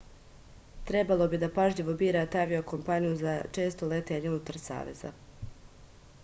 [0.87, 5.13] trebalo bi da pažljivo birate avio-kompaniju za često letenje unutar saveza